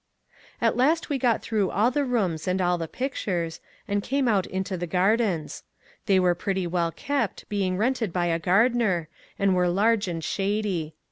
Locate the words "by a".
8.11-8.39